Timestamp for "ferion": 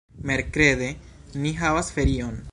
1.99-2.35